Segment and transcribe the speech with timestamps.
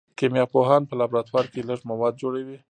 [0.17, 2.57] کیمیا پوهان په لابراتوار کې لږ مواد جوړوي.